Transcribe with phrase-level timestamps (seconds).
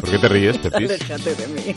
[0.00, 0.90] ¿Por qué te ríes, Pepis?
[0.90, 1.74] Aléjate de mí.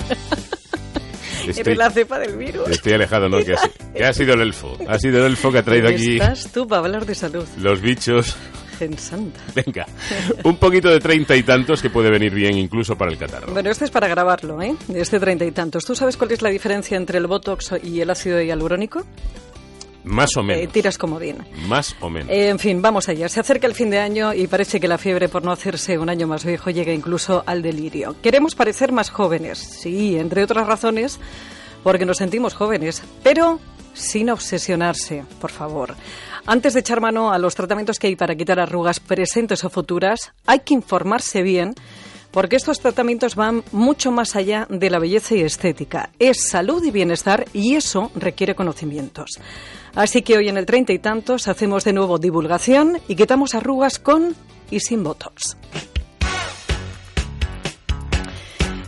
[1.47, 2.67] Estoy, Eres la cepa del virus.
[2.70, 3.38] estoy alejado, ¿no?
[3.40, 3.58] Que ha,
[3.96, 4.76] que ha sido el elfo.
[4.88, 7.46] Ha sido el elfo que ha traído aquí Estás tú para hablar de salud.
[7.58, 8.36] los bichos.
[8.78, 9.40] Gen santa.
[9.55, 9.87] Venga,
[10.44, 13.51] un poquito de treinta y tantos que puede venir bien incluso para el catarro.
[13.54, 14.76] Bueno, este es para grabarlo, ¿eh?
[14.94, 15.83] Este treinta y tantos.
[15.85, 19.04] ¿Tú sabes cuál es la diferencia entre el Botox y el ácido hialurónico?
[20.08, 20.73] Más o Eh, menos.
[20.73, 21.38] tiras como bien.
[21.68, 22.30] Más o menos.
[22.30, 23.30] Eh, en fin, vamos allá.
[23.30, 26.09] Se acerca el fin de año y parece que la fiebre por no hacerse un
[26.09, 28.16] año más viejo llega incluso al delirio.
[28.22, 31.20] Queremos parecer más jóvenes, sí, entre otras razones,
[31.84, 33.59] porque nos sentimos jóvenes, pero
[33.94, 35.96] sin obsesionarse, por favor.
[36.46, 40.34] Antes de echar mano a los tratamientos que hay para quitar arrugas presentes o futuras,
[40.46, 41.74] hay que informarse bien
[42.38, 46.12] porque estos tratamientos van mucho más allá de la belleza y estética.
[46.20, 49.40] Es salud y bienestar y eso requiere conocimientos.
[49.96, 53.98] Así que hoy en el treinta y tantos hacemos de nuevo divulgación y quitamos arrugas
[53.98, 54.35] con
[54.70, 55.58] y sin botox.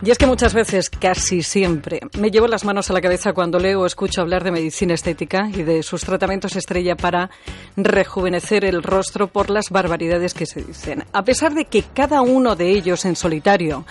[0.02, 3.60] Y es que muchas veces, casi siempre, me llevo las manos a la cabeza cuando
[3.60, 7.30] leo o escucho hablar de medicina estética y de sus tratamientos estrella para
[7.76, 11.04] rejuvenecer el rostro por las barbaridades que se dicen.
[11.12, 13.86] A pesar de que cada uno de ellos en solitario,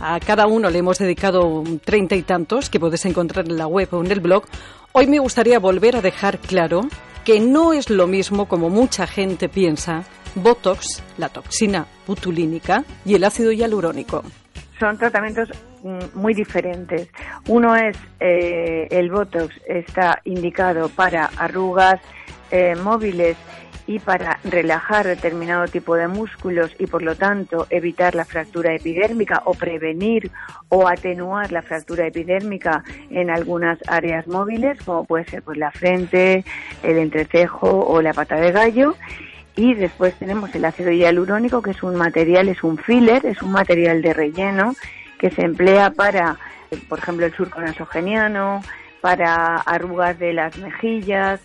[0.00, 3.88] a cada uno le hemos dedicado treinta y tantos que puedes encontrar en la web
[3.92, 4.46] o en el blog,
[4.90, 6.80] hoy me gustaría volver a dejar claro
[7.24, 10.02] que no es lo mismo como mucha gente piensa
[10.34, 14.24] Botox, la toxina butulínica y el ácido hialurónico.
[14.84, 15.48] Son tratamientos
[15.82, 17.08] mm, muy diferentes.
[17.48, 22.02] Uno es eh, el Botox, está indicado para arrugas
[22.50, 23.38] eh, móviles
[23.86, 29.40] y para relajar determinado tipo de músculos y por lo tanto evitar la fractura epidérmica
[29.46, 30.30] o prevenir
[30.68, 36.44] o atenuar la fractura epidérmica en algunas áreas móviles como puede ser pues la frente,
[36.82, 38.96] el entrecejo o la pata de gallo
[39.56, 43.52] y después tenemos el ácido hialurónico, que es un material, es un filler, es un
[43.52, 44.74] material de relleno
[45.18, 46.36] que se emplea para,
[46.70, 48.62] eh, por ejemplo, el surco nasogeniano,
[49.00, 51.40] para arrugas de las mejillas.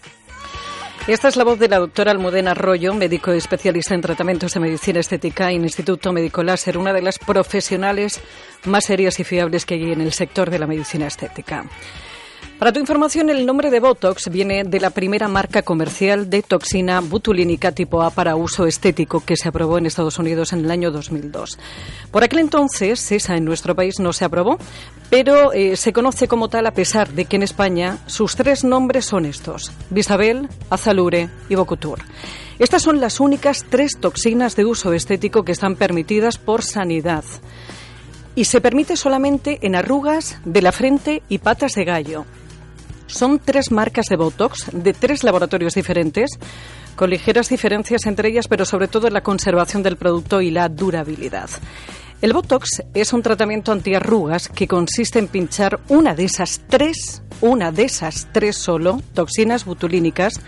[1.08, 5.00] Esta es la voz de la doctora Almudena Arroyo, médico especialista en tratamientos de medicina
[5.00, 8.22] estética en Instituto Médico Láser, una de las profesionales
[8.66, 11.66] más serias y fiables que hay en el sector de la medicina estética.
[12.60, 17.00] Para tu información, el nombre de Botox viene de la primera marca comercial de toxina
[17.00, 20.92] butulínica tipo A para uso estético que se aprobó en Estados Unidos en el año
[20.92, 21.58] 2002.
[22.12, 24.58] Por aquel entonces, esa en nuestro país no se aprobó,
[25.10, 29.06] pero eh, se conoce como tal a pesar de que en España sus tres nombres
[29.06, 32.00] son estos, Bisabel, Azalure y Bocutur.
[32.60, 37.24] Estas son las únicas tres toxinas de uso estético que están permitidas por sanidad
[38.40, 42.26] y se permite solamente en arrugas de la frente y patas de gallo.
[43.06, 46.40] Son tres marcas de Botox de tres laboratorios diferentes,
[46.96, 50.70] con ligeras diferencias entre ellas, pero sobre todo en la conservación del producto y la
[50.70, 51.50] durabilidad.
[52.22, 57.74] El Botox es un tratamiento antiarrugas que consiste en pinchar una de esas tres, una
[57.74, 60.40] de esas tres solo, toxinas butulínicas,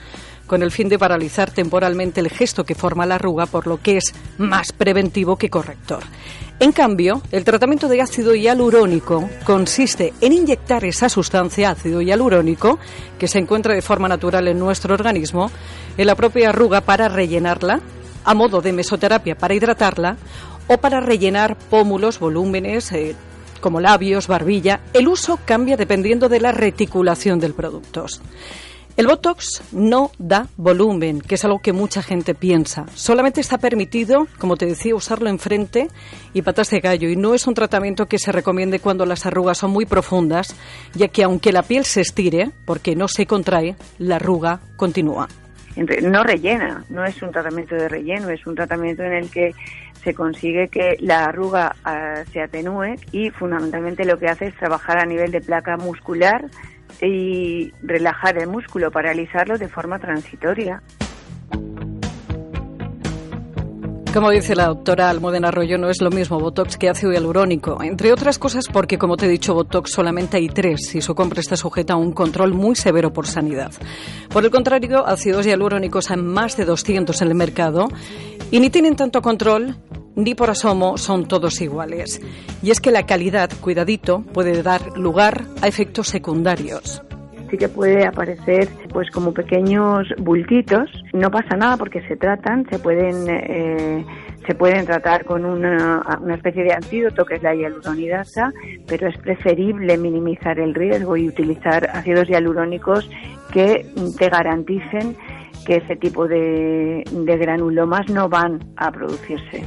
[0.48, 3.98] con el fin de paralizar temporalmente el gesto que forma la arruga, por lo que
[3.98, 6.04] es más preventivo que corrector.
[6.62, 12.78] En cambio, el tratamiento de ácido hialurónico consiste en inyectar esa sustancia, ácido hialurónico,
[13.18, 15.50] que se encuentra de forma natural en nuestro organismo,
[15.98, 17.82] en la propia arruga para rellenarla,
[18.24, 20.18] a modo de mesoterapia para hidratarla,
[20.68, 23.16] o para rellenar pómulos, volúmenes, eh,
[23.60, 24.82] como labios, barbilla.
[24.94, 28.06] El uso cambia dependiendo de la reticulación del producto.
[28.98, 32.86] El Botox no da volumen, que es algo que mucha gente piensa.
[32.94, 35.88] Solamente está permitido, como te decía, usarlo en frente
[36.34, 37.10] y patas de gallo.
[37.10, 40.56] Y no es un tratamiento que se recomiende cuando las arrugas son muy profundas,
[40.94, 45.28] ya que aunque la piel se estire, porque no se contrae, la arruga continúa.
[45.76, 49.52] No rellena, no es un tratamiento de relleno, es un tratamiento en el que
[50.04, 55.00] se consigue que la arruga ah, se atenúe y fundamentalmente lo que hace es trabajar
[55.00, 56.46] a nivel de placa muscular
[57.02, 60.82] y relajar el músculo, paralizarlo de forma transitoria.
[64.14, 68.12] Como dice la doctora Almudena Arroyo, no es lo mismo Botox que ácido hialurónico, entre
[68.12, 71.56] otras cosas porque, como te he dicho, Botox solamente hay tres y su compra está
[71.56, 73.72] sujeta a un control muy severo por sanidad.
[74.28, 77.88] Por el contrario, ácidos hialurónicos hay más de 200 en el mercado
[78.52, 79.78] y ni tienen tanto control
[80.16, 82.22] ni por asomo son todos iguales.
[82.62, 87.02] Y es que la calidad, cuidadito, puede dar lugar a efectos secundarios
[87.52, 90.90] sí que puede aparecer pues como pequeños bultitos.
[91.14, 94.06] No pasa nada porque se tratan, se pueden eh,
[94.48, 98.52] se pueden tratar con una, una, especie de antídoto que es la hialuronidasa,
[98.88, 103.08] pero es preferible minimizar el riesgo y utilizar ácidos hialurónicos
[103.54, 103.86] que
[104.18, 105.16] te garanticen
[105.66, 109.64] que ese tipo de, de granulomas no van a producirse.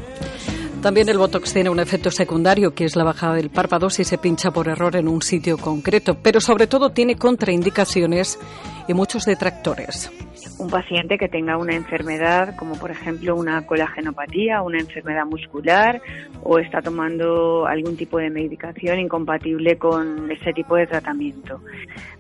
[0.85, 4.19] También el Botox tiene un efecto secundario, que es la bajada del párpado si se
[4.19, 8.39] pincha por error en un sitio concreto, pero sobre todo tiene contraindicaciones
[8.87, 10.11] y muchos detractores.
[10.57, 16.01] Un paciente que tenga una enfermedad como por ejemplo una colagenopatía, una enfermedad muscular
[16.43, 21.61] o está tomando algún tipo de medicación incompatible con ese tipo de tratamiento.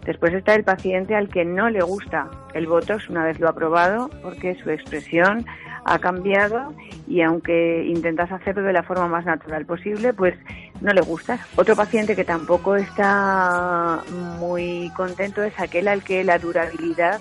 [0.05, 3.55] Después está el paciente al que no le gusta el Botox una vez lo ha
[3.55, 5.47] probado porque su expresión
[5.85, 6.73] ha cambiado
[7.07, 10.35] y aunque intentas hacerlo de la forma más natural posible, pues
[10.81, 11.39] no le gusta.
[11.57, 14.03] Otro paciente que tampoco está
[14.39, 17.21] muy contento es aquel al que la durabilidad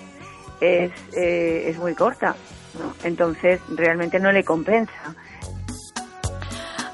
[0.60, 2.34] es, eh, es muy corta.
[3.02, 5.14] Entonces realmente no le compensa.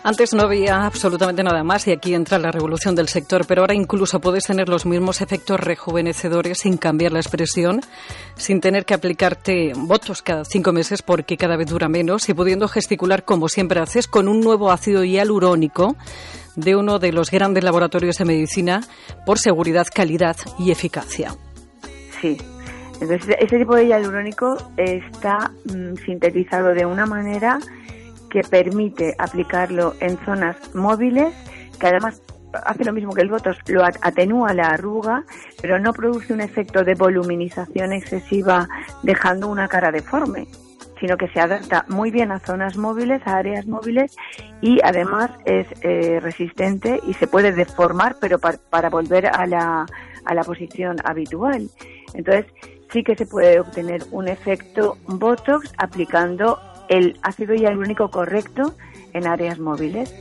[0.03, 3.75] Antes no había absolutamente nada más y aquí entra la revolución del sector, pero ahora
[3.75, 7.83] incluso puedes tener los mismos efectos rejuvenecedores sin cambiar la expresión,
[8.35, 12.67] sin tener que aplicarte votos cada cinco meses porque cada vez dura menos y pudiendo
[12.67, 15.97] gesticular como siempre haces con un nuevo ácido hialurónico
[16.57, 18.81] de uno de los grandes laboratorios de medicina
[19.27, 21.37] por seguridad, calidad y eficacia.
[22.23, 22.39] Sí,
[23.01, 27.59] entonces ese tipo de hialurónico está mm, sintetizado de una manera
[28.31, 31.35] que permite aplicarlo en zonas móviles,
[31.79, 32.23] que además
[32.65, 35.25] hace lo mismo que el Botox, lo atenúa la arruga,
[35.61, 38.69] pero no produce un efecto de voluminización excesiva
[39.03, 40.47] dejando una cara deforme
[41.01, 44.15] sino que se adapta muy bien a zonas móviles, a áreas móviles
[44.61, 49.87] y además es eh, resistente y se puede deformar, pero para volver a la,
[50.27, 51.71] a la posición habitual.
[52.13, 52.45] Entonces,
[52.93, 56.59] sí que se puede obtener un efecto Botox aplicando
[56.89, 58.75] el ácido hialurónico correcto
[59.13, 60.13] en áreas móviles.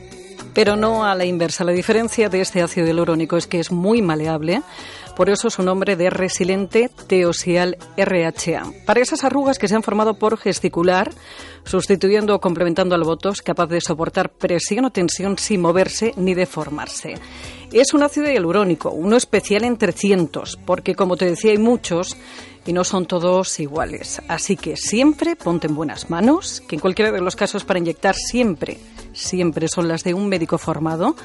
[0.53, 1.63] Pero no a la inversa.
[1.63, 4.61] La diferencia de este ácido hialurónico es que es muy maleable,
[5.15, 8.63] por eso su nombre de resiliente teosial RHA.
[8.85, 11.11] Para esas arrugas que se han formado por gesticular,
[11.65, 17.15] sustituyendo o complementando al botox capaz de soportar presión o tensión sin moverse ni deformarse.
[17.71, 22.15] Es un ácido hialurónico, uno especial entre cientos, porque como te decía hay muchos
[22.65, 24.21] y no son todos iguales.
[24.27, 28.15] Así que siempre ponte en buenas manos, que en cualquiera de los casos para inyectar
[28.15, 28.77] siempre,
[29.13, 31.15] siempre son las de un médico formado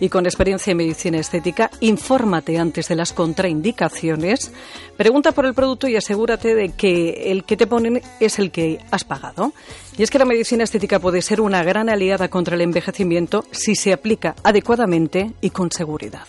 [0.00, 1.70] y con experiencia en medicina estética.
[1.80, 4.52] Infórmate antes de las contraindicaciones,
[4.96, 8.78] pregunta por el producto y asegúrate de que el que te ponen es el que
[8.90, 9.52] has pagado.
[9.96, 13.76] Y es que la medicina estética puede ser una gran aliada contra el envejecimiento si
[13.76, 16.26] se aplica adecuadamente y con seguridad.